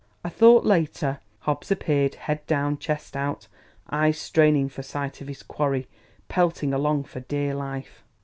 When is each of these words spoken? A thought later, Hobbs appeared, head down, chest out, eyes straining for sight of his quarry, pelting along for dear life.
A 0.23 0.31
thought 0.31 0.65
later, 0.65 1.19
Hobbs 1.41 1.69
appeared, 1.69 2.15
head 2.15 2.43
down, 2.47 2.79
chest 2.79 3.15
out, 3.15 3.47
eyes 3.91 4.17
straining 4.17 4.67
for 4.67 4.81
sight 4.81 5.21
of 5.21 5.27
his 5.27 5.43
quarry, 5.43 5.87
pelting 6.27 6.73
along 6.73 7.03
for 7.03 7.19
dear 7.19 7.53
life. 7.53 8.03